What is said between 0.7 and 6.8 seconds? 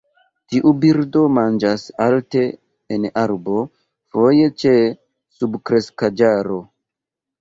birdo manĝas alte en arbo, foje ĉe subkreskaĵaro.